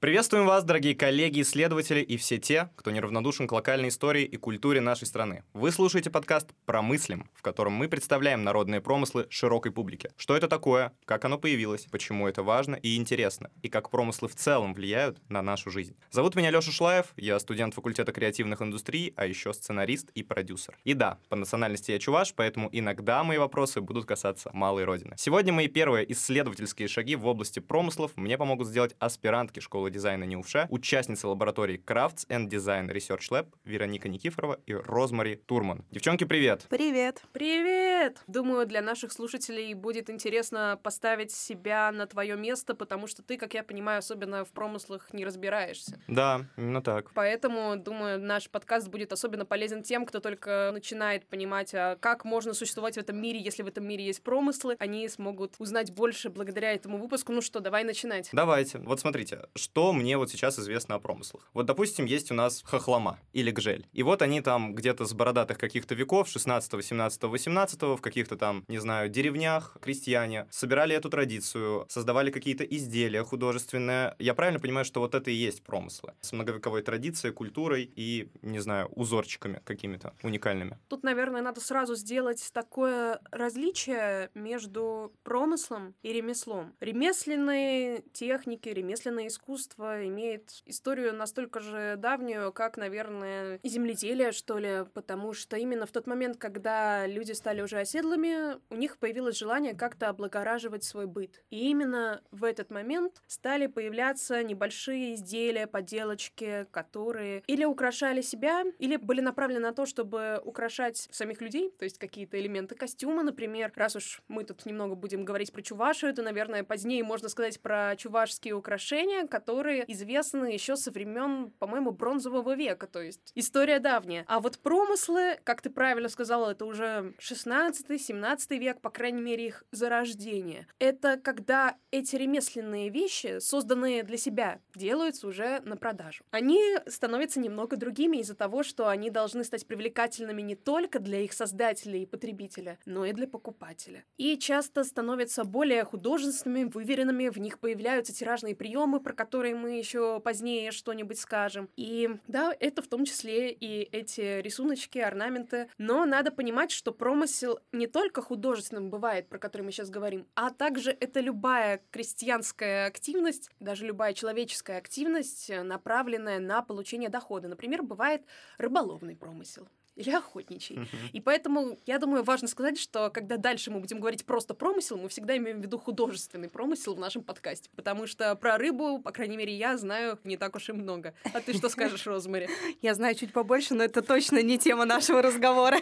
[0.00, 4.80] Приветствуем вас, дорогие коллеги, исследователи и все те, кто неравнодушен к локальной истории и культуре
[4.80, 5.44] нашей страны.
[5.52, 10.10] Вы слушаете подкаст «Промыслим», в котором мы представляем народные промыслы широкой публике.
[10.16, 14.34] Что это такое, как оно появилось, почему это важно и интересно, и как промыслы в
[14.34, 15.94] целом влияют на нашу жизнь.
[16.10, 20.78] Зовут меня Леша Шлаев, я студент факультета креативных индустрий, а еще сценарист и продюсер.
[20.84, 25.14] И да, по национальности я чуваш, поэтому иногда мои вопросы будут касаться малой родины.
[25.18, 30.68] Сегодня мои первые исследовательские шаги в области промыслов мне помогут сделать аспирантки школы дизайна НИУФШа,
[30.70, 35.84] участницы лаборатории Crafts and Design Research Lab Вероника Никифорова и Розмари Турман.
[35.90, 36.66] Девчонки, привет!
[36.68, 37.22] Привет!
[37.32, 38.18] Привет!
[38.26, 43.54] Думаю, для наших слушателей будет интересно поставить себя на твое место, потому что ты, как
[43.54, 46.00] я понимаю, особенно в промыслах не разбираешься.
[46.08, 47.12] Да, именно так.
[47.14, 52.54] Поэтому, думаю, наш подкаст будет особенно полезен тем, кто только начинает понимать, а как можно
[52.54, 54.76] существовать в этом мире, если в этом мире есть промыслы.
[54.78, 57.32] Они смогут узнать больше благодаря этому выпуску.
[57.32, 58.28] Ну что, давай начинать.
[58.32, 58.78] Давайте.
[58.78, 61.48] Вот смотрите, что что мне вот сейчас известно о промыслах.
[61.54, 63.86] Вот, допустим, есть у нас хохлома или гжель.
[63.94, 68.62] И вот они там где-то с бородатых каких-то веков, 16, 17, 18, в каких-то там,
[68.68, 74.16] не знаю, деревнях, крестьяне, собирали эту традицию, создавали какие-то изделия художественные.
[74.18, 76.12] Я правильно понимаю, что вот это и есть промыслы?
[76.20, 80.76] С многовековой традицией, культурой и, не знаю, узорчиками какими-то уникальными.
[80.88, 86.74] Тут, наверное, надо сразу сделать такое различие между промыслом и ремеслом.
[86.80, 94.58] Ремесленные техники, ремесленное искусство искусство имеет историю настолько же давнюю, как, наверное, и земледелие, что
[94.58, 99.38] ли, потому что именно в тот момент, когда люди стали уже оседлыми, у них появилось
[99.38, 101.42] желание как-то облагораживать свой быт.
[101.50, 108.96] И именно в этот момент стали появляться небольшие изделия, поделочки, которые или украшали себя, или
[108.96, 113.72] были направлены на то, чтобы украшать самих людей, то есть какие-то элементы костюма, например.
[113.76, 117.94] Раз уж мы тут немного будем говорить про чувашу, то, наверное, позднее можно сказать про
[117.96, 124.24] чувашские украшения, которые которые известны еще со времен, по-моему, бронзового века, то есть история давняя.
[124.26, 129.64] А вот промыслы, как ты правильно сказала, это уже 16-17 век, по крайней мере, их
[129.70, 130.66] зарождение.
[130.78, 136.24] Это когда эти ремесленные вещи, созданные для себя, делаются уже на продажу.
[136.30, 141.34] Они становятся немного другими из-за того, что они должны стать привлекательными не только для их
[141.34, 144.04] создателя и потребителя, но и для покупателя.
[144.16, 149.78] И часто становятся более художественными, выверенными, в них появляются тиражные приемы, про которые которой мы
[149.78, 151.68] еще позднее что-нибудь скажем.
[151.76, 155.68] И да, это в том числе и эти рисуночки, орнаменты.
[155.78, 160.50] Но надо понимать, что промысел не только художественным бывает, про который мы сейчас говорим, а
[160.50, 167.48] также это любая крестьянская активность, даже любая человеческая активность, направленная на получение дохода.
[167.48, 168.22] Например, бывает
[168.58, 169.68] рыболовный промысел
[170.00, 170.76] или охотничий.
[170.76, 171.10] Uh-huh.
[171.12, 175.08] И поэтому, я думаю, важно сказать, что когда дальше мы будем говорить просто промысел, мы
[175.08, 179.36] всегда имеем в виду художественный промысел в нашем подкасте, потому что про рыбу, по крайней
[179.36, 181.14] мере, я знаю не так уж и много.
[181.34, 182.48] А ты что скажешь, Розмари?
[182.82, 185.78] Я знаю чуть побольше, но это точно не тема нашего разговора.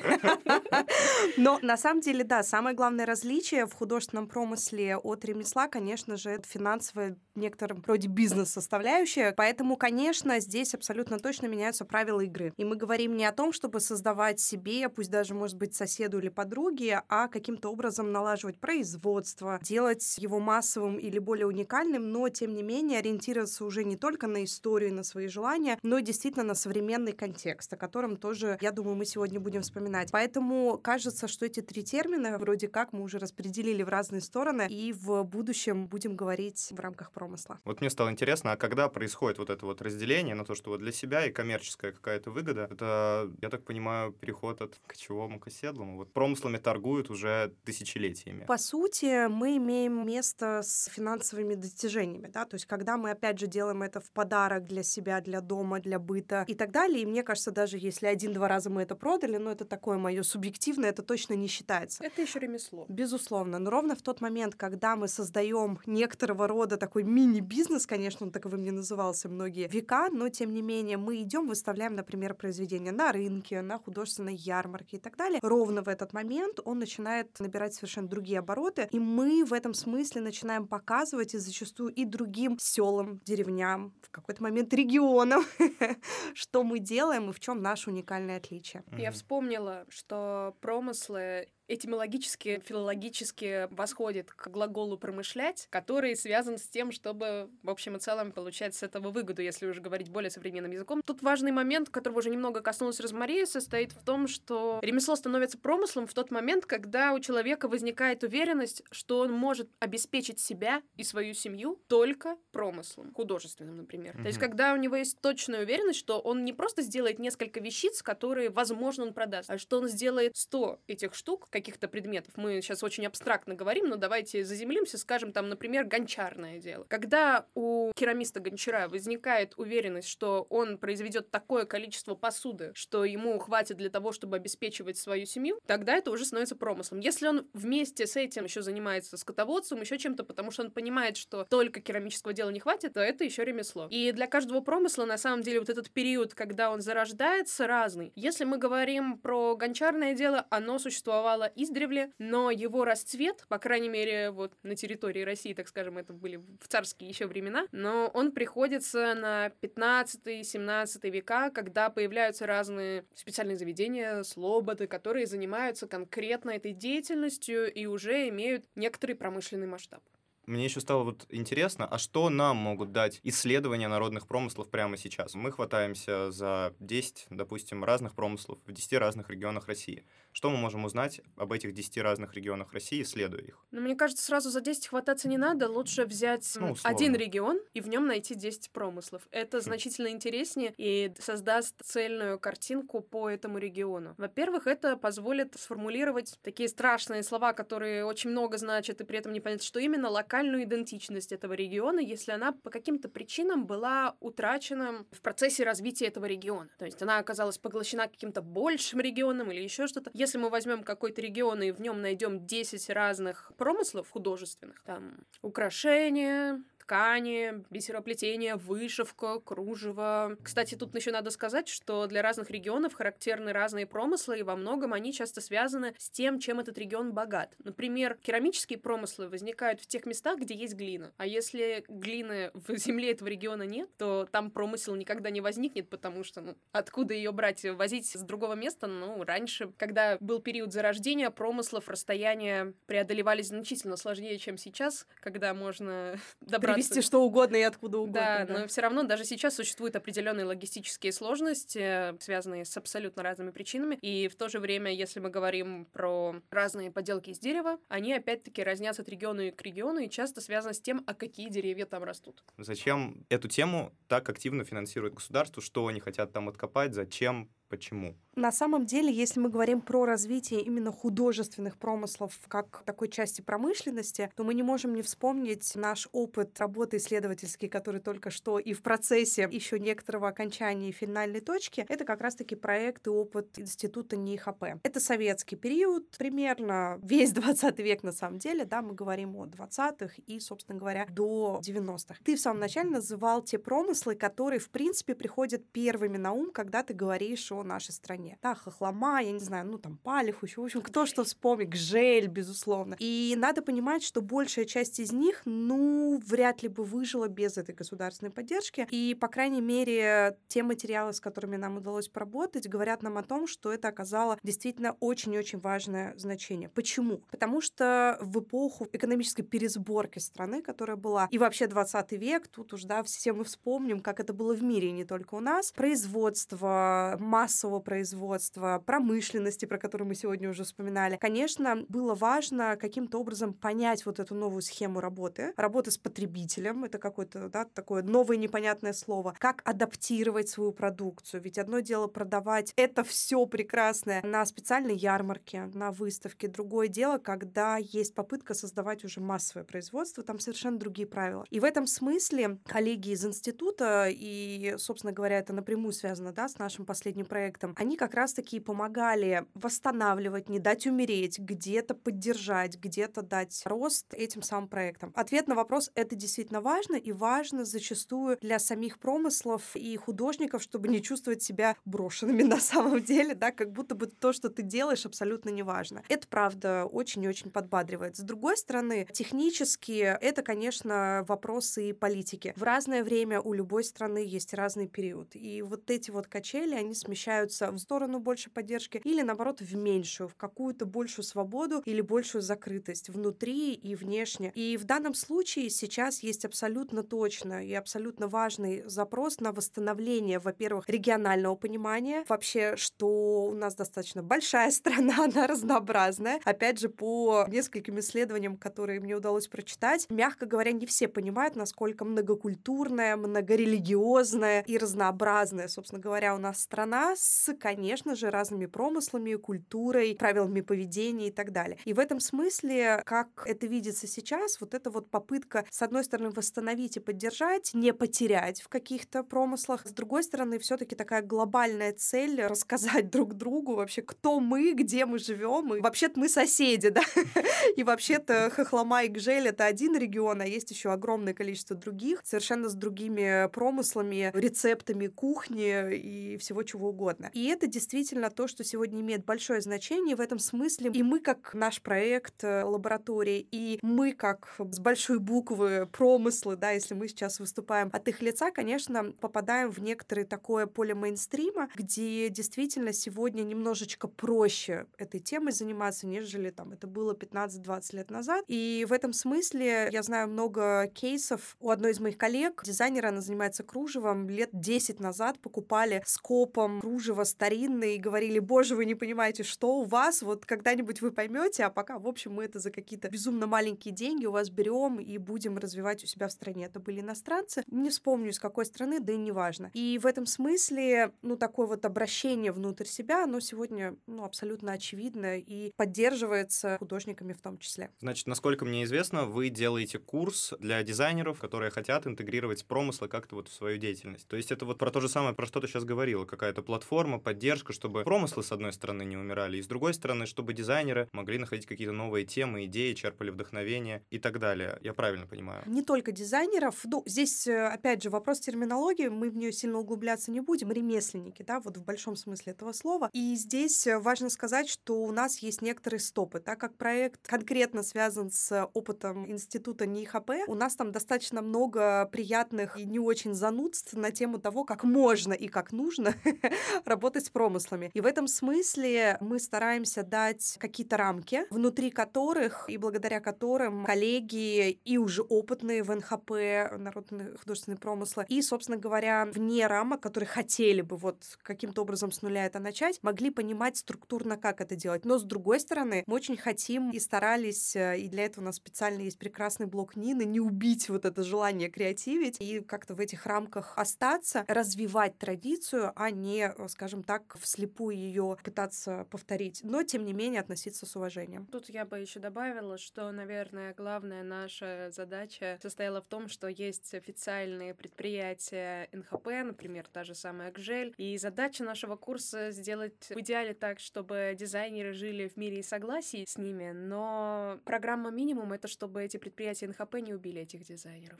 [1.37, 6.31] Но на самом деле, да, самое главное различие в художественном промысле от ремесла, конечно же,
[6.31, 9.33] это финансовая в некотором роде бизнес-составляющая.
[9.33, 12.53] Поэтому, конечно, здесь абсолютно точно меняются правила игры.
[12.57, 16.19] И мы говорим не о том, чтобы создать создавать себе, пусть даже, может быть, соседу
[16.19, 22.55] или подруге, а каким-то образом налаживать производство, делать его массовым или более уникальным, но, тем
[22.55, 27.13] не менее, ориентироваться уже не только на историю, на свои желания, но действительно на современный
[27.13, 30.11] контекст, о котором тоже, я думаю, мы сегодня будем вспоминать.
[30.11, 34.95] Поэтому кажется, что эти три термина вроде как мы уже распределили в разные стороны, и
[34.95, 37.59] в будущем будем говорить в рамках промысла.
[37.65, 40.81] Вот мне стало интересно, а когда происходит вот это вот разделение на то, что вот
[40.81, 43.88] для себя и коммерческая какая-то выгода, это, я так понимаю,
[44.21, 45.97] переход от кочевому к оседлому.
[45.97, 48.45] Вот промыслами торгуют уже тысячелетиями.
[48.47, 53.47] По сути, мы имеем место с финансовыми достижениями, да, то есть когда мы, опять же,
[53.47, 57.23] делаем это в подарок для себя, для дома, для быта и так далее, и мне
[57.23, 61.35] кажется, даже если один-два раза мы это продали, но это такое мое субъективное, это точно
[61.35, 62.03] не считается.
[62.05, 62.87] Это еще ремесло.
[62.89, 68.33] Безусловно, но ровно в тот момент, когда мы создаем некоторого рода такой мини-бизнес, конечно, он
[68.33, 73.13] таковым не назывался многие века, но тем не менее мы идем, выставляем, например, произведение на
[73.13, 78.09] рынке, на художественной ярмарке и так далее, ровно в этот момент он начинает набирать совершенно
[78.09, 83.95] другие обороты, и мы в этом смысле начинаем показывать и зачастую и другим селам, деревням,
[84.03, 85.45] в какой-то момент регионам,
[86.35, 88.85] что мы делаем и в чем наше уникальное отличие.
[88.97, 97.51] Я вспомнила, что промыслы этимологически, филологически восходит к глаголу «промышлять», который связан с тем, чтобы,
[97.63, 101.03] в общем и целом, получать с этого выгоду, если уже говорить более современным языком.
[101.05, 106.07] Тут важный момент, которого уже немного коснулась Розмария, состоит в том, что ремесло становится промыслом
[106.07, 111.35] в тот момент, когда у человека возникает уверенность, что он может обеспечить себя и свою
[111.35, 114.17] семью только промыслом, художественным, например.
[114.17, 114.23] Mm-hmm.
[114.23, 118.03] То есть, когда у него есть точная уверенность, что он не просто сделает несколько вещиц,
[118.03, 122.35] которые, возможно, он продаст, а что он сделает 100 этих штук, каких-то предметов.
[122.37, 126.85] Мы сейчас очень абстрактно говорим, но давайте заземлимся, скажем, там, например, гончарное дело.
[126.89, 133.91] Когда у керамиста-гончара возникает уверенность, что он произведет такое количество посуды, что ему хватит для
[133.91, 137.01] того, чтобы обеспечивать свою семью, тогда это уже становится промыслом.
[137.01, 141.45] Если он вместе с этим еще занимается скотоводством, еще чем-то, потому что он понимает, что
[141.45, 143.89] только керамического дела не хватит, то это еще ремесло.
[143.91, 148.13] И для каждого промысла, на самом деле, вот этот период, когда он зарождается, разный.
[148.15, 154.31] Если мы говорим про гончарное дело, оно существовало издревле, но его расцвет, по крайней мере,
[154.31, 159.15] вот на территории России, так скажем, это были в царские еще времена, но он приходится
[159.15, 167.87] на 15-17 века, когда появляются разные специальные заведения, слободы, которые занимаются конкретно этой деятельностью и
[167.87, 170.03] уже имеют некоторый промышленный масштаб.
[170.49, 175.35] Мне еще стало вот интересно, а что нам могут дать исследования народных промыслов прямо сейчас?
[175.35, 180.07] Мы хватаемся за 10, допустим, разных промыслов в 10 разных регионах России.
[180.33, 183.59] Что мы можем узнать об этих 10 разных регионах России, исследуя их?
[183.73, 185.69] Ну, мне кажется, сразу за 10 хвататься не надо.
[185.69, 189.29] Лучше взять ну, один регион и в нем найти 10 промыслов.
[189.31, 189.61] Это хм.
[189.61, 194.15] значительно интереснее и создаст цельную картинку по этому региону.
[194.17, 199.41] Во-первых, это позволит сформулировать такие страшные слова, которые очень много значат, и при этом не
[199.41, 205.05] понять, что именно локально локальную идентичность этого региона, если она по каким-то причинам была утрачена
[205.11, 206.69] в процессе развития этого региона.
[206.79, 210.11] То есть она оказалась поглощена каким-то большим регионом или еще что-то.
[210.15, 216.63] Если мы возьмем какой-то регион и в нем найдем 10 разных промыслов художественных, там украшения,
[216.89, 220.39] ткани, бисероплетение, вышивка, кружево.
[220.43, 224.95] Кстати, тут еще надо сказать, что для разных регионов характерны разные промыслы, и во многом
[224.95, 227.55] они часто связаны с тем, чем этот регион богат.
[227.63, 231.13] Например, керамические промыслы возникают в тех местах, где есть глина.
[231.19, 236.25] А если глины в земле этого региона нет, то там промысел никогда не возникнет, потому
[236.25, 237.67] что, ну, откуда ее брать?
[237.67, 238.87] Возить с другого места?
[238.87, 246.19] Ну, раньше, когда был период зарождения промыслов, расстояния преодолевались значительно сложнее, чем сейчас, когда можно
[246.41, 248.21] добраться привезти что угодно и откуда угодно.
[248.21, 253.51] Да, да, но все равно даже сейчас существуют определенные логистические сложности, связанные с абсолютно разными
[253.51, 253.97] причинами.
[254.01, 258.63] И в то же время, если мы говорим про разные поделки из дерева, они опять-таки
[258.63, 262.43] разнятся от региона к региону и часто связаны с тем, а какие деревья там растут.
[262.57, 265.63] Зачем эту тему так активно финансирует государство?
[265.63, 266.95] Что они хотят там откопать?
[266.95, 267.51] Зачем?
[267.69, 268.15] Почему?
[268.35, 274.31] На самом деле, если мы говорим про развитие именно художественных промыслов как такой части промышленности,
[274.37, 278.83] то мы не можем не вспомнить наш опыт работы исследовательский, который только что и в
[278.83, 281.85] процессе еще некоторого окончания и финальной точки.
[281.89, 284.79] Это как раз-таки проект и опыт Института НИХП.
[284.85, 290.15] Это советский период, примерно весь 20 век на самом деле, да, мы говорим о 20-х
[290.27, 292.21] и, собственно говоря, до 90-х.
[292.25, 296.85] Ты в самом начале называл те промыслы, которые, в принципе, приходят первыми на ум, когда
[296.85, 298.39] ты говоришь о о нашей стране.
[298.43, 302.29] Да, Хохлома, я не знаю, ну там Палих, еще, в общем, кто что вспомнит, Гжель,
[302.29, 302.97] безусловно.
[302.99, 307.75] И надо понимать, что большая часть из них, ну, вряд ли бы выжила без этой
[307.75, 308.87] государственной поддержки.
[308.91, 313.47] И, по крайней мере, те материалы, с которыми нам удалось поработать, говорят нам о том,
[313.47, 316.69] что это оказало действительно очень-очень важное значение.
[316.69, 317.23] Почему?
[317.31, 322.85] Потому что в эпоху экономической пересборки страны, которая была, и вообще 20 век, тут уж,
[322.85, 327.48] да, все мы вспомним, как это было в мире, не только у нас, производство, масса
[327.49, 331.17] массового производства, промышленности, про которую мы сегодня уже вспоминали.
[331.17, 336.99] Конечно, было важно каким-то образом понять вот эту новую схему работы, работы с потребителем, это
[336.99, 341.41] какое-то да, такое новое непонятное слово, как адаптировать свою продукцию.
[341.41, 347.79] Ведь одно дело продавать это все прекрасное на специальной ярмарке, на выставке, другое дело, когда
[347.79, 351.47] есть попытка создавать уже массовое производство, там совершенно другие правила.
[351.49, 356.59] И в этом смысле коллеги из института, и, собственно говоря, это напрямую связано да, с
[356.59, 363.23] нашим последним проектом, проектам, они как раз-таки помогали восстанавливать, не дать умереть, где-то поддержать, где-то
[363.23, 365.13] дать рост этим самым проектам.
[365.15, 370.89] Ответ на вопрос— это действительно важно, и важно зачастую для самих промыслов и художников, чтобы
[370.89, 375.07] не чувствовать себя брошенными на самом деле, да, как будто бы то, что ты делаешь,
[375.07, 376.03] абсолютно не важно.
[376.09, 378.17] Это, правда, очень и очень подбадривает.
[378.17, 382.53] С другой стороны, технически это, конечно, вопросы и политики.
[382.57, 385.37] В разное время у любой страны есть разный период.
[385.37, 389.77] И вот эти вот качели, они смещаются смещаются в сторону больше поддержки или, наоборот, в
[389.77, 394.51] меньшую, в какую-то большую свободу или большую закрытость внутри и внешне.
[394.55, 400.89] И в данном случае сейчас есть абсолютно точно и абсолютно важный запрос на восстановление, во-первых,
[400.89, 406.41] регионального понимания, вообще, что у нас достаточно большая страна, она разнообразная.
[406.45, 412.05] Опять же, по нескольким исследованиям, которые мне удалось прочитать, мягко говоря, не все понимают, насколько
[412.05, 420.15] многокультурная, многорелигиозная и разнообразная, собственно говоря, у нас страна с, конечно же, разными промыслами, культурой,
[420.15, 421.79] правилами поведения и так далее.
[421.85, 426.31] И в этом смысле, как это видится сейчас, вот эта вот попытка, с одной стороны,
[426.31, 431.93] восстановить и поддержать, не потерять в каких-то промыслах, с другой стороны, все таки такая глобальная
[431.93, 437.03] цель рассказать друг другу вообще, кто мы, где мы живем, и вообще-то мы соседи, да,
[437.77, 442.69] и вообще-то Хохлома и Гжель— это один регион, а есть еще огромное количество других, совершенно
[442.69, 446.98] с другими промыслами, рецептами кухни и всего чего угодно.
[447.33, 450.91] И это действительно то, что сегодня имеет большое значение в этом смысле.
[450.93, 456.71] И мы, как наш проект э, лаборатории, и мы, как с большой буквы промыслы, да,
[456.73, 462.29] если мы сейчас выступаем от их лица, конечно, попадаем в некоторое такое поле мейнстрима, где
[462.29, 468.45] действительно сегодня немножечко проще этой темой заниматься, нежели там это было 15-20 лет назад.
[468.49, 471.57] И в этом смысле я знаю много кейсов.
[471.61, 477.25] У одной из моих коллег, дизайнера, она занимается кружевом, лет 10 назад покупали скопом кружево
[477.25, 481.71] старинное и говорили, боже, вы не понимаете, что у вас, вот когда-нибудь вы поймете, а
[481.71, 485.59] пока, в общем, мы это за какие-то безумно маленькие деньги у вас берем и будем
[485.59, 486.65] развивать у себя в стране.
[486.65, 487.63] Это были иностранцы.
[487.67, 489.71] Не вспомню, из какой страны, да и неважно.
[489.75, 495.37] И в этом смысле, ну, такое вот обращение внутрь себя, оно сегодня, ну, абсолютно очевидно
[495.39, 497.91] и поддерживается художниками в том числе.
[498.01, 503.49] Значит, насколько мне известно, вы делаете курс для дизайнеров, которые хотят интегрировать промыслы как-то вот
[503.49, 504.27] в свою деятельность.
[504.27, 506.78] То есть это вот про то же самое, про что ты сейчас говорила, какая-то платформа,
[506.85, 511.39] поддержка, чтобы промыслы, с одной стороны, не умирали, и с другой стороны, чтобы дизайнеры могли
[511.39, 514.79] находить какие-то новые темы, идеи, черпали вдохновение и так далее.
[514.83, 515.63] Я правильно понимаю?
[515.67, 516.81] Не только дизайнеров.
[516.85, 520.71] Ну, здесь, э, опять же, вопрос терминологии, мы в нее сильно углубляться не будем.
[520.73, 523.11] Ремесленники, да, вот в большом смысле этого слова.
[523.13, 526.41] И здесь э, важно сказать, что у нас есть некоторые стопы.
[526.41, 532.79] Так как проект конкретно связан с опытом института НИХП, у нас там достаточно много приятных
[532.79, 536.15] и не очень занудств на тему того, как можно и как нужно
[536.85, 537.91] работать с промыслами.
[537.95, 544.71] И в этом смысле мы стараемся дать какие-то рамки, внутри которых и благодаря которым коллеги
[544.71, 550.81] и уже опытные в НХП, народные художественные промыслы, и, собственно говоря, вне рамок, которые хотели
[550.81, 555.05] бы вот каким-то образом с нуля это начать, могли понимать структурно, как это делать.
[555.05, 558.57] Но, с другой стороны, мы очень хотим и старались, э, и для этого у нас
[558.57, 563.27] специально есть прекрасный блок Нины, не убить вот это желание креативить и как-то в этих
[563.27, 570.13] рамках остаться, развивать традицию, а не, скажем так, вслепую ее пытаться повторить, но, тем не
[570.13, 571.47] менее, относиться с уважением.
[571.47, 576.95] Тут я бы еще добавила, что, наверное, главная наша задача состояла в том, что есть
[576.95, 583.55] официальные предприятия НХП, например, та же самая Гжель, и задача нашего курса сделать в идеале
[583.55, 589.03] так, чтобы дизайнеры жили в мире и согласии с ними, но программа минимум— это чтобы
[589.03, 591.19] эти предприятия НХП не убили этих дизайнеров.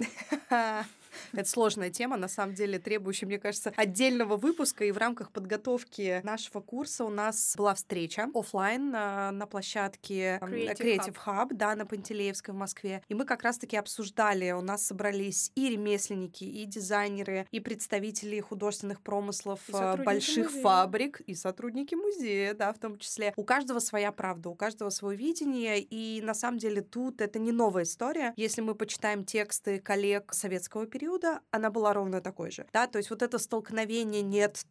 [1.33, 4.85] Это сложная тема, на самом деле, требующая, мне кажется, отдельного выпуска.
[4.85, 10.77] И в рамках подготовки нашего курса у нас была встреча офлайн на, на площадке Creative,
[10.79, 11.49] Creative Hub.
[11.53, 13.03] да, на Пантелеевской в Москве.
[13.09, 19.01] И мы как раз-таки обсуждали, у нас собрались и ремесленники, и дизайнеры, и представители художественных
[19.01, 20.63] промыслов сотрудники больших музея.
[20.63, 23.33] фабрик, и сотрудники музея, да, в том числе.
[23.37, 27.53] У каждого своя правда, у каждого свое видение, и на самом деле тут это не
[27.53, 28.33] новая история.
[28.37, 32.67] Если мы почитаем тексты коллег советского периода, она была ровно такой же.
[32.73, 34.65] Да, то есть вот это столкновение нет,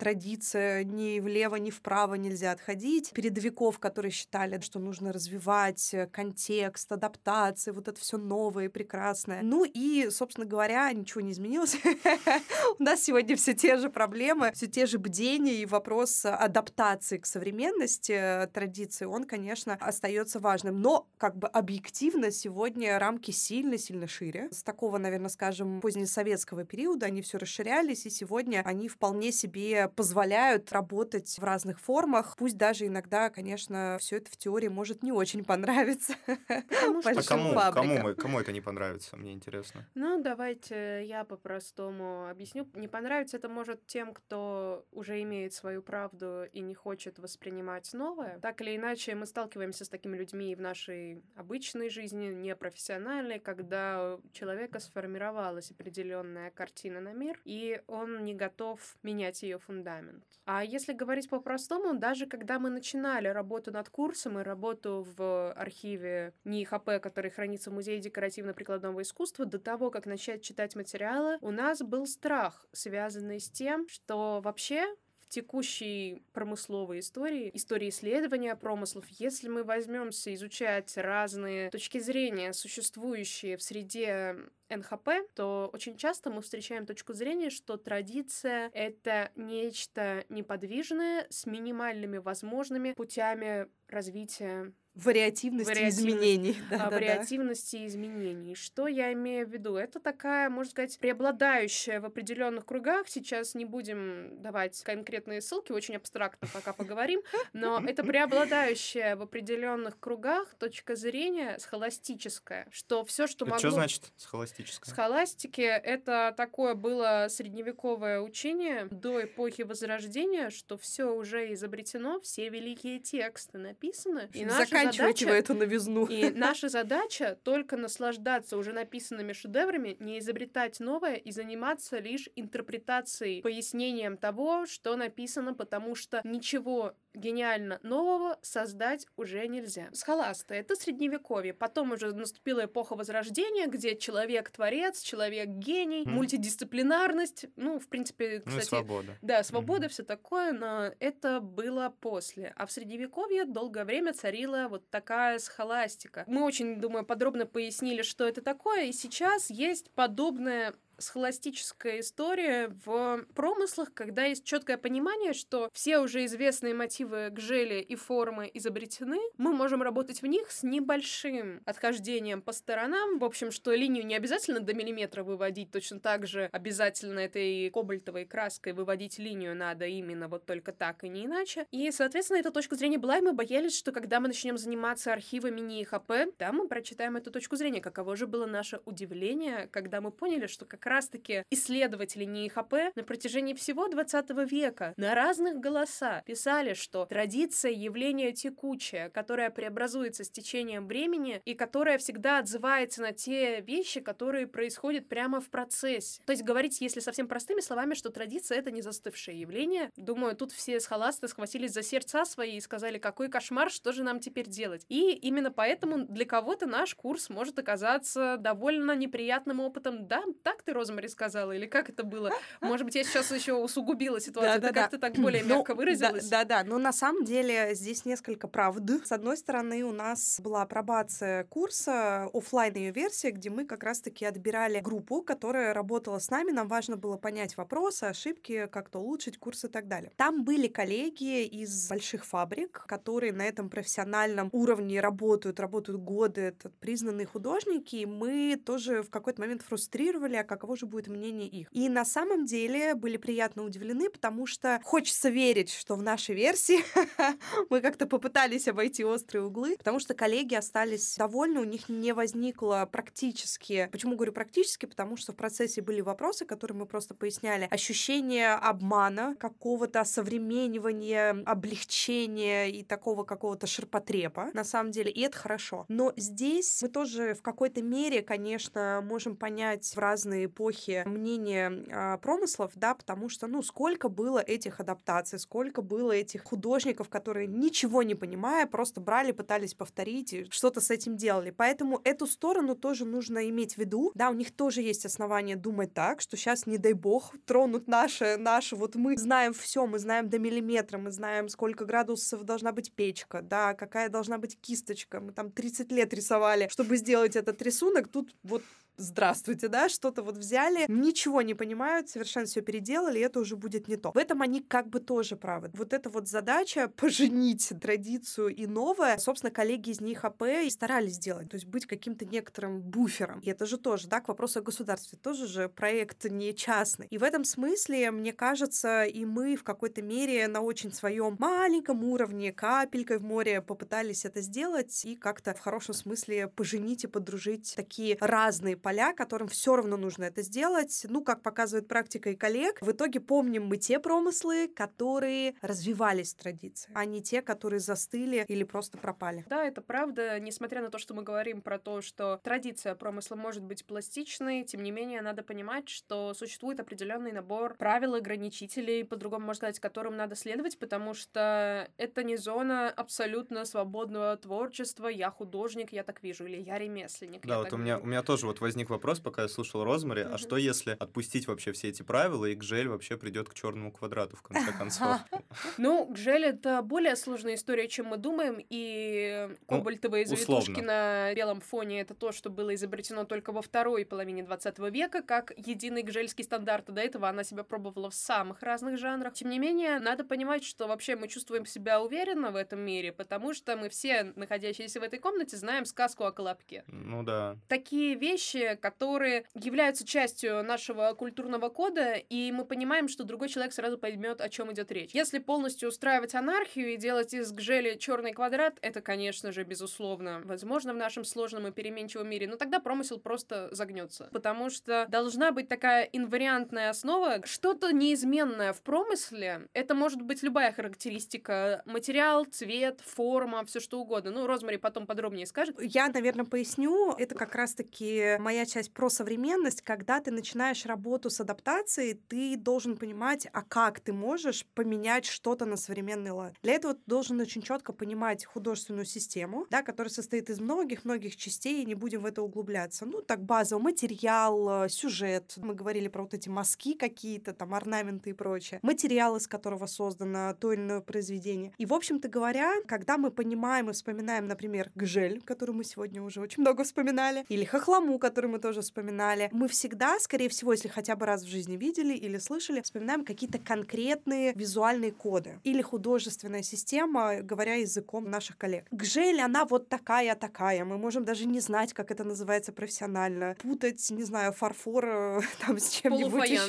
[0.48, 3.12] традиция ни влево, ни вправо нельзя отходить.
[3.12, 9.42] Передовиков, которые считали, что нужно развивать э, контекст, адаптации, вот это все новое и прекрасное.
[9.44, 11.78] Ну и, собственно говоря, ничего не изменилось.
[12.80, 17.26] У нас сегодня все те же проблемы, все те же бдения и вопрос адаптации к
[17.26, 20.82] современности э, традиции, он, конечно, остается важным.
[20.82, 24.50] Но как бы объективно сегодня рамки сильно-сильно шире.
[24.52, 30.37] С такого, наверное, скажем, позднесоветского периода они все расширялись, и сегодня они вполне себе позволяют
[30.72, 32.36] работать в разных формах.
[32.38, 36.14] Пусть даже иногда, конечно, все это в теории может не очень понравиться.
[36.48, 39.86] Потому что- А кому, кому, мы- кому это не понравится, мне интересно.
[39.96, 42.68] Ну, давайте я по-простому объясню.
[42.76, 48.40] Не понравится это может тем, кто уже имеет свою правду и не хочет воспринимать новое.
[48.40, 54.16] Так или иначе, мы сталкиваемся с такими людьми и в нашей обычной жизни, непрофессиональной, когда
[54.16, 60.17] у человека сформировалась определенная картина на мир, и он не готов менять ее фундамент.
[60.18, 60.40] Момент.
[60.46, 66.34] А если говорить по-простому, даже когда мы начинали работу над курсом и работу в архиве
[66.46, 71.82] НИИХП, который хранится в Музее декоративно-прикладного искусства, до того, как начать читать материалы, у нас
[71.82, 74.86] был страх, связанный с тем, что вообще
[75.30, 83.64] текущей промысловой истории, истории исследования промыслов, если мы возьмемся изучать разные точки зрения, существующие в
[83.64, 84.36] среде
[84.70, 92.18] НХП, то очень часто мы встречаем точку зрения, что традиция— это нечто неподвижное с минимальными
[92.18, 94.74] возможными путями развития
[95.04, 96.58] Вариативности Вариативность, изменений.
[96.70, 97.88] Да, а, да, вариативности да.
[97.88, 98.56] изменений.
[98.56, 99.76] Что я имею в виду?
[99.76, 103.08] Это такая, можно сказать, преобладающая в определенных кругах.
[103.08, 107.22] Сейчас не будем давать конкретные ссылки, очень абстрактно пока поговорим,
[107.54, 113.60] но это преобладающая в определенных кругах точка зрения схоластическая, что все, что это могло...
[113.60, 114.92] Что значит схоластическое?
[114.92, 123.00] Схоластики— это такое было средневековое учение до эпохи Возрождения, что все уже изобретено, все великие
[123.00, 124.30] тексты написаны.
[124.34, 126.06] И наша заканчивайте задача, вы эту новизну.
[126.06, 133.42] И наша задача только наслаждаться уже написанными шедеврами, не изобретать новое и заниматься лишь интерпретацией,
[133.42, 139.90] пояснением того, что написано, потому что ничего гениально нового создать уже нельзя.
[139.94, 141.54] Схоласты— это средневековье.
[141.54, 146.10] Потом уже наступила эпоха Возрождения, где человек-творец, человек-гений, mm.
[146.10, 148.56] мультидисциплинарность, ну, в принципе, кстати...
[148.56, 149.18] Ну, свобода.
[149.22, 149.90] Да, свобода, mm-hmm.
[149.90, 152.54] все такое, но это было после.
[152.56, 156.24] А в Средневековье долгое время царила вот такая схоластика.
[156.28, 163.26] Мы очень, думаю, подробно пояснили, что это такое, и сейчас есть подобное схоластическая история в
[163.36, 169.54] промыслах, когда есть четкое понимание, что все уже известные мотивы гжели и формы изобретены, мы
[169.54, 173.20] можем работать в них с небольшим отхождением по сторонам.
[173.20, 178.26] В общем, что линию не обязательно до миллиметра выводить, точно так же обязательно этой кобальтовой
[178.26, 181.68] краской выводить линию надо именно вот только так и не иначе.
[181.72, 185.60] И, соответственно, эта точка зрения была, и мы боялись, что когда мы начнем заниматься архивами
[185.60, 187.82] НИИХП, да, мы прочитаем эту точку зрения.
[187.82, 193.54] Каково же было наше удивление, когда мы поняли, что как раз-таки исследователи НИИХП на протяжении
[193.54, 200.88] всего 20 века на разных голоса писали, что традиция— явление текучее, которое преобразуется с течением
[200.88, 206.22] времени и которое всегда отзывается на те вещи, которые происходят прямо в процессе.
[206.26, 209.92] То есть говорить, если совсем простыми словами, что традиция— это не застывшее явление.
[209.96, 214.20] Думаю, тут все схоласты схватились за сердца свои и сказали, какой кошмар, что же нам
[214.20, 214.86] теперь делать?
[214.90, 220.08] И именно поэтому для кого-то наш курс может оказаться довольно неприятным опытом.
[220.08, 222.32] Да, так ты, Розмари, сказала, или как это было?
[222.62, 226.28] Может быть, я сейчас еще усугубила ситуацию, да, ты как-то так более ну, мягко выразилась.
[226.30, 228.78] Да, да, но на самом деле здесь несколько правд.
[229.06, 234.26] С одной стороны, у нас была апробация курса, офлайн ее версия, где мы как раз-таки
[234.26, 236.52] отбирали группу, которая работала с нами.
[236.52, 240.12] Нам важно было понять вопросы, ошибки, как-то улучшить курс и так далее.
[240.16, 246.70] Там были коллеги из больших фабрик, которые на этом профессиональном уровне работают, работают годы, это
[246.70, 251.48] признанные художники, и мы тоже в какой-то момент фрустрировали, а как каково же будет мнение
[251.48, 251.70] их.
[251.72, 256.80] И на самом деле были приятно удивлены, потому что хочется верить, что в нашей версии
[257.70, 262.88] мы как-то попытались обойти острые углы, потому что коллеги остались довольны, у них не возникло
[262.92, 268.56] практически, почему говорю практически, потому что в процессе были вопросы, которые мы просто поясняли, ощущение
[268.56, 275.86] обмана, какого-то современнивания, облегчения и такого какого-то ширпотреба, на самом деле, и это хорошо.
[275.88, 282.18] Но здесь мы тоже в какой-то мере, конечно, можем понять в разные эпохи мнение а,
[282.18, 288.02] промыслов, да, потому что, ну, сколько было этих адаптаций, сколько было этих художников, которые ничего
[288.02, 291.52] не понимая, просто брали, пытались повторить и что-то с этим делали.
[291.52, 294.12] Поэтому эту сторону тоже нужно иметь в виду.
[294.16, 298.38] Да, у них тоже есть основания думать так, что сейчас, не дай бог, тронут наше,
[298.38, 302.92] наше, вот мы знаем все, мы знаем до миллиметра, мы знаем, сколько градусов должна быть
[302.92, 308.08] печка, да, какая должна быть кисточка, мы там 30 лет рисовали, чтобы сделать этот рисунок,
[308.08, 308.64] тут вот
[308.98, 313.88] здравствуйте, да, что-то вот взяли, ничего не понимают, совершенно все переделали, и это уже будет
[313.88, 314.12] не то.
[314.12, 315.70] В этом они как бы тоже правы.
[315.74, 321.50] Вот эта вот задача поженить традицию и новое, собственно, коллеги из НИХП и старались сделать,
[321.50, 323.40] то есть быть каким-то некоторым буфером.
[323.42, 327.08] И это же тоже, да, к вопросу о государстве, тоже же проект не частный.
[327.10, 332.04] И в этом смысле, мне кажется, и мы в какой-то мере на очень своем маленьком
[332.04, 337.74] уровне, капелькой в море попытались это сделать и как-то в хорошем смысле поженить и подружить
[337.76, 341.06] такие разные поля, которым все равно нужно это сделать.
[341.10, 346.90] Ну, как показывает практика и коллег, в итоге помним мы те промыслы, которые развивались традиции,
[346.96, 349.44] а не те, которые застыли или просто пропали.
[349.50, 353.62] Да, это правда, несмотря на то, что мы говорим про то, что традиция промысла может
[353.62, 359.58] быть пластичной, тем не менее, надо понимать, что существует определенный набор правил, ограничителей, по-другому можно
[359.58, 366.04] сказать, которым надо следовать, потому что это не зона абсолютно свободного творчества, я художник, я
[366.04, 367.46] так вижу, или я ремесленник.
[367.46, 370.38] Да, вот у меня, у меня тоже вот возник вопрос, пока я слушал Розмари, а
[370.38, 374.42] что если отпустить вообще все эти правила, и Гжель вообще придет к черному квадрату в
[374.42, 375.18] конце концов?
[375.78, 381.62] Ну, Гжель это более сложная история, чем мы думаем, и ну, кобальтовые завитушки на белом
[381.62, 386.44] фоне это то, что было изобретено только во второй половине 20 века, как единый гжельский
[386.44, 386.86] стандарт.
[386.86, 389.34] До этого она себя пробовала в самых разных жанрах.
[389.34, 393.54] Тем не менее, надо понимать, что вообще мы чувствуем себя уверенно в этом мире, потому
[393.54, 396.84] что мы все, находящиеся в этой комнате, знаем сказку о Колобке.
[396.88, 397.58] Ну да.
[397.68, 403.98] Такие вещи, которые являются частью нашего культурного кода, и мы понимаем, что другой человек сразу
[403.98, 405.12] поймет, о чем идет речь.
[405.14, 410.94] Если полностью устраивать анархию и делать из гжели черный квадрат, это, конечно же, безусловно, возможно
[410.94, 414.30] в нашем сложном и переменчивом мире, но тогда промысел просто загнется.
[414.32, 419.68] Потому что должна быть такая инвариантная основа, что-то неизменное в промысле.
[419.74, 421.82] Это может быть любая характеристика.
[421.86, 424.32] Материал, цвет, форма, все что угодно.
[424.32, 425.76] Ну, Розмари потом подробнее скажет.
[425.80, 427.14] Я, наверное, поясню.
[427.18, 429.82] Это как раз-таки моя часть про современность.
[429.82, 435.66] Когда ты начинаешь работу с адаптацией, ты должен понимать, а как ты можешь поменять что-то
[435.66, 436.54] на современный лад.
[436.64, 441.82] Для этого ты должен очень четко понимать художественную систему, да, которая состоит из многих-многих частей,
[441.82, 443.06] и не будем в это углубляться.
[443.06, 445.54] Ну, так базово, материал, э, сюжет.
[445.58, 448.80] Мы говорили про вот эти мазки какие-то, там, орнаменты и прочее.
[448.84, 451.74] Материал, из которого создано то или иное произведение.
[451.78, 456.42] И, в общем-то говоря, когда мы понимаем и вспоминаем, например, Гжель, которую мы сегодня уже
[456.42, 461.16] очень много вспоминали, или Хохлому, который мы тоже вспоминали, мы всегда, скорее всего, если хотя
[461.16, 467.42] бы раз в жизни видели или слышали, вспоминаем какие-то конкретные визуальные коды или художественная система,
[467.42, 468.86] говоря языком наших коллег.
[468.92, 470.86] Гжель, она вот такая-такая.
[470.86, 473.56] Мы можем даже не знать, как это называется профессионально.
[473.62, 476.60] Путать, не знаю, фарфор э, там с чем-нибудь.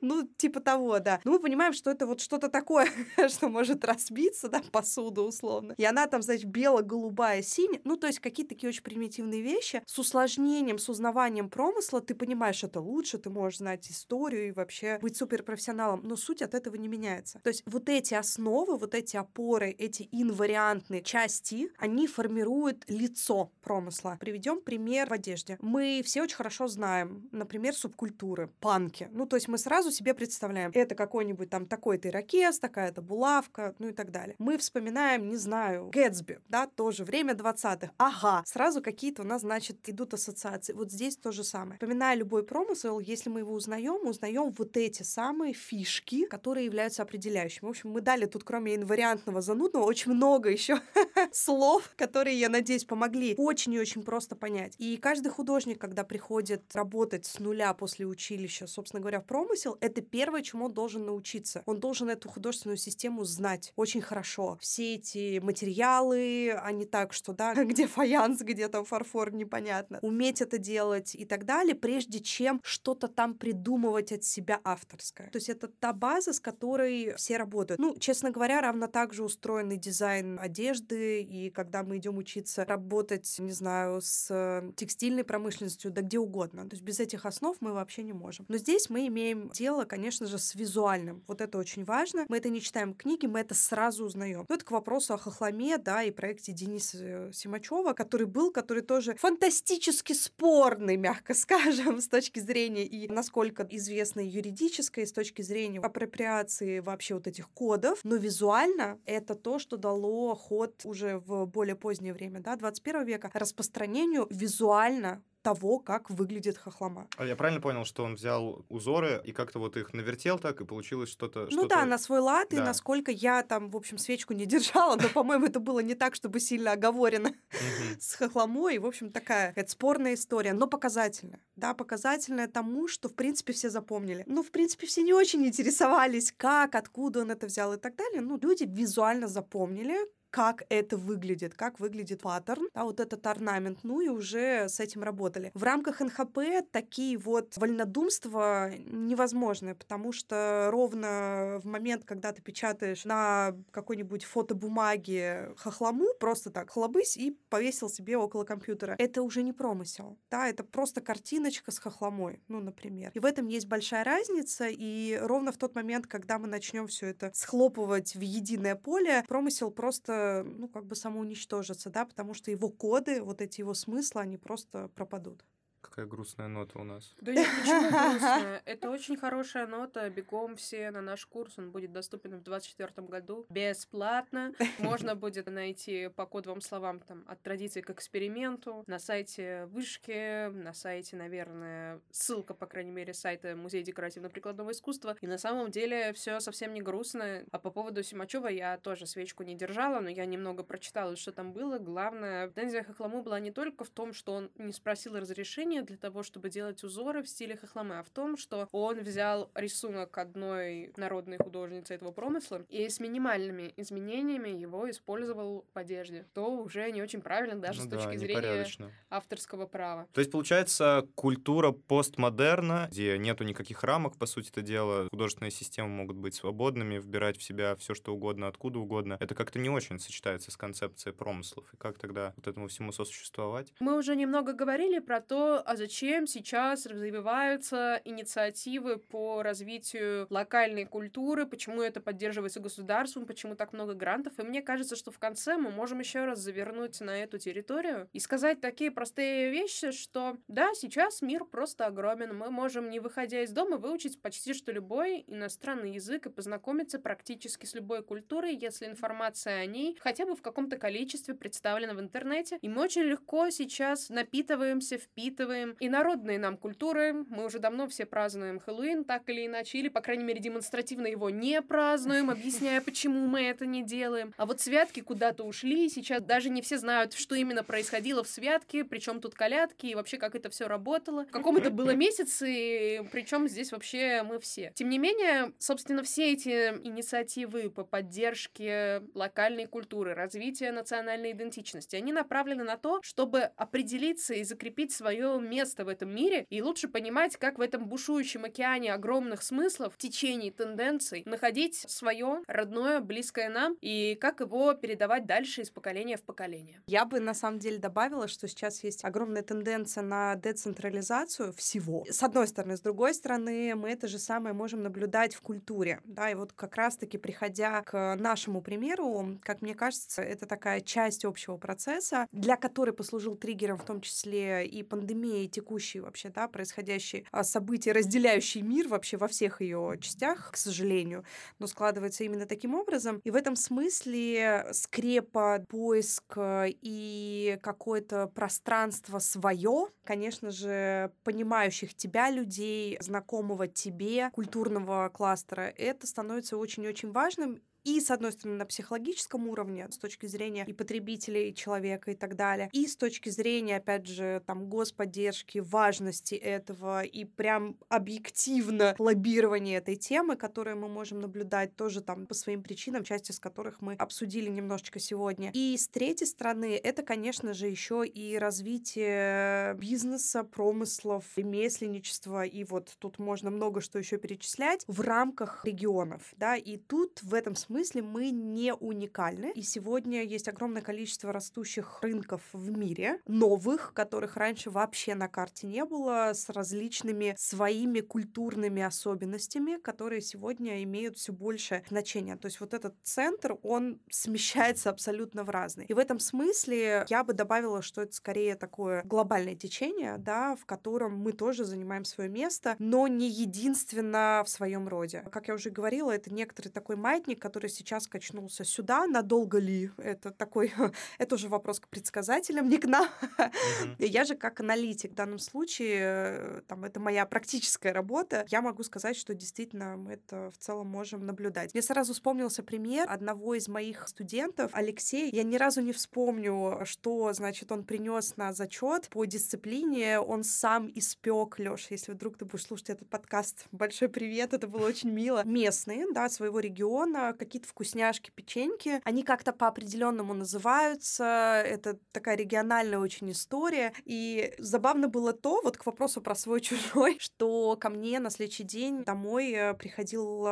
[0.00, 1.20] Ну, типа того, да.
[1.24, 2.88] Но мы понимаем, что это вот что-то такое,
[3.28, 5.74] что может разбиться, да, посуду условно.
[5.76, 7.80] И она там, значит, бело-голубая, синяя.
[7.84, 9.82] Ну, то есть какие-то такие очень примитивные вещи.
[9.86, 11.17] С усложнением, с узнаванием
[11.50, 16.00] промысла ты понимаешь это лучше, ты можешь знать историю и вообще быть суперпрофессионалом.
[16.04, 17.40] Но суть от этого не меняется.
[17.42, 24.16] То есть вот эти основы, вот эти опоры, эти инвариантные части, они формируют лицо промысла.
[24.20, 25.58] Приведем пример в одежде.
[25.60, 29.08] Мы все очень хорошо знаем, например, субкультуры, панки.
[29.12, 33.88] Ну, то есть мы сразу себе представляем, это какой-нибудь там такой-то ирокез, такая-то булавка, ну
[33.88, 34.36] и так далее.
[34.38, 37.92] Мы вспоминаем, не знаю, Гэтсби, да, тоже время 20-х.
[37.98, 40.72] Ага, сразу какие-то у нас, значит, идут ассоциации.
[40.72, 41.74] Вот здесь то же самое.
[41.74, 47.66] Вспоминая любой промысел, если мы его узнаем, узнаем вот эти самые фишки, которые являются определяющими.
[47.66, 50.80] В общем, мы дали тут, кроме инвариантного занудного, очень много еще
[51.32, 54.74] слов, которые, я надеюсь, помогли очень и очень просто понять.
[54.78, 60.00] И каждый художник, когда приходит работать с нуля после училища, собственно говоря, в промысел, это
[60.00, 61.62] первое, чему он должен научиться.
[61.66, 64.58] Он должен эту художественную систему знать очень хорошо.
[64.60, 69.98] Все эти материалы, а не так, что, да, где фаянс, где там фарфор, непонятно.
[70.02, 75.30] Уметь это делать и так далее, прежде чем что-то там придумывать от себя авторское.
[75.30, 77.80] То есть это та база, с которой все работают.
[77.80, 83.36] Ну, честно говоря, равно так же устроенный дизайн одежды, и когда мы идем учиться работать,
[83.38, 86.68] не знаю, с текстильной промышленностью, да где угодно.
[86.68, 88.46] То есть без этих основ мы вообще не можем.
[88.48, 91.22] Но здесь мы имеем дело, конечно же, с визуальным.
[91.26, 92.24] Вот это очень важно.
[92.28, 94.46] Мы это не читаем книги, мы это сразу узнаем.
[94.48, 99.14] Ну, это к вопросу о хохломе, да, и проекте Дениса Симачева, который был, который тоже
[99.16, 106.80] фантастически спорный, мягко скажем, с точки зрения и насколько известно юридической, с точки зрения апроприации
[106.80, 108.00] вообще вот этих кодов.
[108.04, 113.30] Но визуально это то, что дало ход уже в более позднее время, да, 21 века,
[113.34, 117.08] распространению визуально того, как выглядит хохлома.
[117.16, 120.64] А я правильно понял, что он взял узоры и как-то вот их навертел так, и
[120.66, 121.48] получилось что-то...
[121.50, 122.58] Ну что да, на свой лад, да.
[122.58, 126.14] и насколько я там, в общем, свечку не держала, но, по-моему, это было не так,
[126.14, 127.32] чтобы сильно оговорено
[127.98, 128.76] с хохломой.
[128.76, 131.40] И, в общем, такая это спорная история, но показательная.
[131.56, 134.24] Да, показательная тому, что, в принципе, все запомнили.
[134.26, 138.20] Ну, в принципе, все не очень интересовались, как, откуда он это взял и так далее.
[138.20, 139.96] Ну, люди визуально запомнили,
[140.38, 145.02] как это выглядит, как выглядит паттерн, а вот этот орнамент, ну и уже с этим
[145.02, 145.50] работали.
[145.52, 146.38] В рамках НХП
[146.70, 155.54] такие вот вольнодумства невозможны, потому что ровно в момент, когда ты печатаешь на какой-нибудь фотобумаге
[155.56, 160.62] хохлому, просто так хлобысь и повесил себе около компьютера, это уже не промысел, да, это
[160.62, 163.10] просто картиночка с хохломой, ну, например.
[163.12, 167.08] И в этом есть большая разница, и ровно в тот момент, когда мы начнем все
[167.08, 172.68] это схлопывать в единое поле, промысел просто, ну, как бы самоуничтожится, да, потому что его
[172.70, 175.44] коды, вот эти его смыслы, они просто пропадут.
[175.80, 177.14] Какая грустная нота у нас.
[177.20, 178.62] Да нет, почему грустная?
[178.64, 180.08] Это очень хорошая нота.
[180.10, 181.58] Бегом все на наш курс.
[181.58, 183.46] Он будет доступен в 2024 году.
[183.48, 184.52] Бесплатно.
[184.78, 190.72] Можно будет найти по кодовым словам там от традиции к эксперименту на сайте Вышки, на
[190.72, 195.16] сайте, наверное, ссылка, по крайней мере, сайта Музея декоративно-прикладного искусства.
[195.20, 197.44] И на самом деле все совсем не грустно.
[197.50, 201.52] А по поводу Симачева я тоже свечку не держала, но я немного прочитала, что там
[201.52, 201.78] было.
[201.78, 206.22] Главное, претензия Хохлому была не только в том, что он не спросил разрешения для того,
[206.22, 211.38] чтобы делать узоры в стиле хохломе, а в том, что он взял рисунок одной народной
[211.38, 216.26] художницы этого промысла и с минимальными изменениями его использовал в одежде.
[216.34, 218.66] То уже не очень правильно даже Ну с да, точки зрения
[219.10, 220.06] авторского права.
[220.12, 225.88] То есть, получается, культура постмодерна, где нету никаких рамок, по сути это дело, художественные системы
[225.88, 229.16] могут быть свободными, вбирать в себя все, что угодно, откуда угодно.
[229.20, 231.72] Это как-то не очень сочетается с концепцией промыслов.
[231.72, 233.72] И как тогда вот этому всему сосуществовать?
[233.80, 241.46] Мы уже немного говорили про то, а зачем сейчас развиваются инициативы по развитию локальной культуры,
[241.46, 244.38] почему это поддерживается государством, почему так много грантов.
[244.38, 248.20] И мне кажется, что в конце мы можем еще раз завернуть на эту территорию и
[248.20, 252.36] сказать такие простые вещи, что да, сейчас мир просто огромен.
[252.36, 257.66] Мы можем, не выходя из дома, выучить почти что любой иностранный язык и познакомиться практически
[257.66, 262.58] с любой культурой, если информация о ней хотя бы в каком-то количестве представлена в интернете.
[262.60, 267.24] И мы очень легко сейчас напитываемся, впитываем и народные нам культуры.
[267.28, 271.30] Мы уже давно все празднуем Хэллоуин, так или иначе, или, по крайней мере, демонстративно его
[271.30, 274.34] не празднуем, объясняя, почему мы это не делаем.
[274.36, 278.84] А вот святки куда-то ушли, сейчас даже не все знают, что именно происходило в святке,
[278.84, 281.24] причем тут колядки, и вообще как это все работало.
[281.24, 284.72] В каком это было месяце, и причем здесь вообще мы все.
[284.74, 292.12] Тем не менее, собственно, все эти инициативы по поддержке локальной культуры, развития национальной идентичности, они
[292.12, 297.36] направлены на то, чтобы определиться и закрепить свое место в этом мире и лучше понимать,
[297.36, 304.16] как в этом бушующем океане огромных смыслов, течений, тенденций находить свое родное, близкое нам и
[304.20, 306.80] как его передавать дальше из поколения в поколение.
[306.86, 312.04] Я бы на самом деле добавила, что сейчас есть огромная тенденция на децентрализацию всего.
[312.08, 316.30] С одной стороны, с другой стороны, мы это же самое можем наблюдать в культуре, да,
[316.30, 321.56] и вот как раз-таки приходя к нашему примеру, как мне кажется, это такая часть общего
[321.56, 327.24] процесса, для которой послужил триггером в том числе и пандемия, и текущие вообще, да, происходящие
[327.30, 331.24] а, события, разделяющие мир вообще во всех ее частях, к сожалению,
[331.58, 333.20] но складывается именно таким образом.
[333.24, 342.30] И в этом смысле скрепа, поиск э, и какое-то пространство свое, конечно же, понимающих тебя
[342.30, 349.48] людей, знакомого тебе культурного кластера, это становится очень-очень важным и, с одной стороны, на психологическом
[349.48, 353.76] уровне, с точки зрения и потребителей, и человека и так далее, и с точки зрения,
[353.76, 361.20] опять же, там, господдержки, важности этого и прям объективно лоббирования этой темы, которые мы можем
[361.20, 365.50] наблюдать тоже там по своим причинам, часть из которых мы обсудили немножечко сегодня.
[365.54, 372.94] И с третьей стороны, это, конечно же, еще и развитие бизнеса, промыслов, ремесленничества, и вот
[372.98, 377.77] тут можно много что еще перечислять в рамках регионов, да, и тут в этом смысле
[377.78, 379.52] смысле мы не уникальны.
[379.54, 385.68] И сегодня есть огромное количество растущих рынков в мире, новых, которых раньше вообще на карте
[385.68, 392.36] не было, с различными своими культурными особенностями, которые сегодня имеют все больше значения.
[392.36, 395.86] То есть вот этот центр, он смещается абсолютно в разные.
[395.86, 400.66] И в этом смысле я бы добавила, что это скорее такое глобальное течение, да, в
[400.66, 405.24] котором мы тоже занимаем свое место, но не единственно в своем роде.
[405.30, 409.90] Как я уже говорила, это некоторый такой маятник, который сейчас качнулся сюда, надолго ли?
[409.98, 410.72] Это такой,
[411.18, 413.08] это уже вопрос к предсказателям, не к нам.
[413.38, 413.96] Мгм.
[413.98, 418.82] Я же как аналитик в данном случае, э, там, это моя практическая работа, я могу
[418.82, 421.74] сказать, что действительно мы это в целом можем наблюдать.
[421.74, 425.30] Мне сразу вспомнился пример одного из моих студентов, Алексей.
[425.30, 430.20] Я ни разу не вспомню, что, значит, он принес на зачет по дисциплине.
[430.20, 434.86] Он сам испек, Лёш, если вдруг ты будешь слушать этот подкаст, большой привет, это было
[434.86, 435.42] очень мило.
[435.44, 439.00] Местные, да, своего региона, какие-то вкусняшки, печеньки.
[439.04, 441.62] Они как-то по определенному называются.
[441.66, 443.92] Это такая региональная очень история.
[444.04, 449.02] И забавно было то, вот к вопросу про свой-чужой, что ко мне на следующий день
[449.02, 450.44] домой э, приходил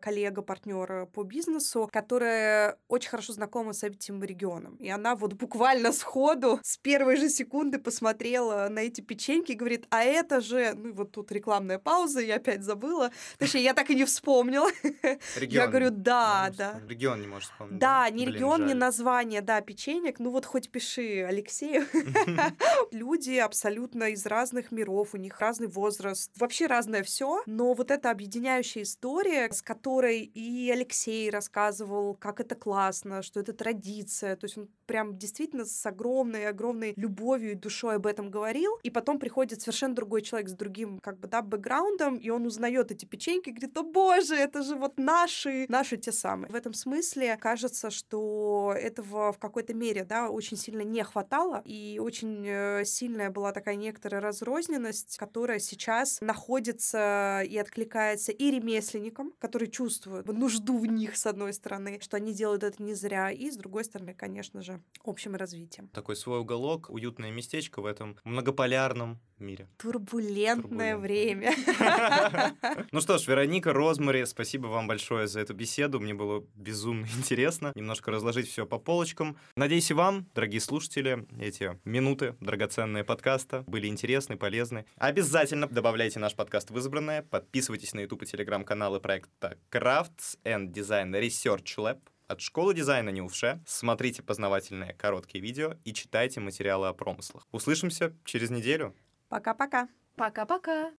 [0.00, 4.76] коллега, партнер по бизнесу, которая очень хорошо знакома с этим регионом.
[4.76, 9.86] И она вот буквально сходу с первой же секунды посмотрела на эти печеньки и говорит,
[9.90, 10.74] а это же...
[10.74, 13.10] Ну, вот тут рекламная пауза, я опять забыла.
[13.38, 14.68] Точнее, я так и не вспомнила.
[15.36, 15.64] Регион.
[15.64, 16.80] Я говорю, да, да.
[16.88, 17.78] Регион не можешь вспомнить.
[17.78, 20.18] Да, не регион, не название, да, печенек.
[20.18, 21.86] Ну вот хоть пиши, Алексею.
[22.90, 27.42] Люди абсолютно из разных миров, у них разный возраст, вообще разное все.
[27.46, 33.52] Но вот эта объединяющая история, с которой и Алексей рассказывал, как это классно, что это
[33.52, 34.36] традиция.
[34.36, 38.78] То есть он прям действительно с огромной-огромной любовью и душой об этом говорил.
[38.82, 42.90] И потом приходит совершенно другой человек с другим, как бы, да, бэкграундом, и он узнает
[42.90, 46.23] эти печеньки говорит, о боже, это же вот наши, наши те самые.
[46.24, 51.98] В этом смысле кажется, что этого в какой-то мере, да, очень сильно не хватало, и
[52.00, 59.70] очень э, сильная была такая некоторая разрозненность, которая сейчас находится и откликается и ремесленникам, которые
[59.70, 63.56] чувствуют нужду в них, с одной стороны, что они делают это не зря, и с
[63.56, 65.88] другой стороны, конечно же, общим развитием.
[65.88, 69.68] Такой свой уголок, уютное местечко в этом многополярном мире.
[69.78, 71.52] Турбулентное время.
[72.92, 76.00] Ну что ж, Вероника, Розмари, спасибо вам большое за эту беседу.
[76.00, 79.36] Мне было безумно интересно немножко разложить все по полочкам.
[79.56, 84.86] Надеюсь, и вам, дорогие слушатели, эти минуты драгоценные подкаста были интересны, полезны.
[84.96, 91.10] Обязательно добавляйте наш подкаст в избранное, подписывайтесь на YouTube и телеграм-каналы проекта Crafts and Design
[91.12, 93.62] Research Lab от школы дизайна Нювше.
[93.66, 97.46] Смотрите познавательные короткие видео и читайте материалы о промыслах.
[97.52, 98.94] Услышимся через неделю.
[99.28, 99.88] Пока-пока.
[100.16, 100.92] Пока-пока.